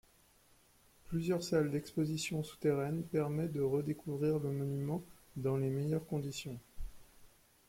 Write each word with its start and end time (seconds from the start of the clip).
Plusieurs 1.05 1.43
salles 1.43 1.69
d'exposition 1.69 2.41
souterraines 2.41 3.03
permettent 3.03 3.51
de 3.53 3.61
redécouvrir 3.61 4.39
le 4.39 4.49
monument 4.51 5.03
dans 5.35 5.57
les 5.57 5.69
meilleures 5.69 6.07
conditions. 6.07 6.59